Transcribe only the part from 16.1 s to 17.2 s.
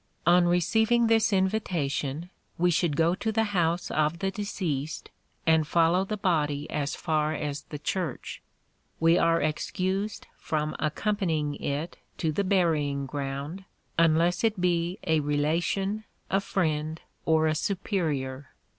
a friend,